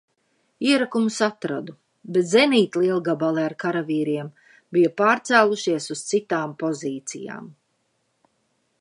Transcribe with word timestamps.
Ierakumus 0.67 1.17
atradu, 1.25 1.75
bet 2.15 2.29
zenītlielgabali 2.31 3.45
ar 3.49 3.57
karavīriem 3.65 4.33
bija 4.79 4.93
pārcēlušies 5.03 5.93
uz 5.97 6.05
citām 6.15 6.61
pozīcijām. 6.65 7.55